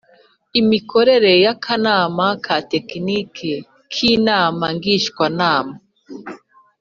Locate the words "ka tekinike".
2.43-3.51